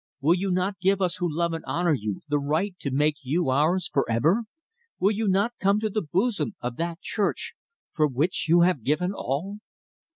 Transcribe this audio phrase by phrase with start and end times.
[0.19, 3.51] Will you not give us who love and honour you the right to make you
[3.51, 4.45] ours for ever?
[4.97, 7.53] Will you not come to the bosom of that Church
[7.93, 9.59] for which you have given all?"